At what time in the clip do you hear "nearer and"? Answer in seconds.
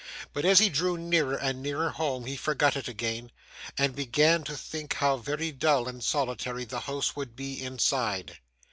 0.97-1.61